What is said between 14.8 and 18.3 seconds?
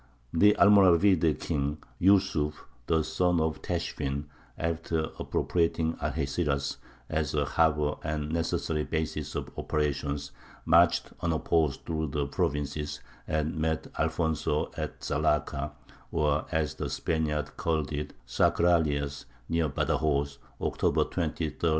Zallāka, or, as the Spaniards call it,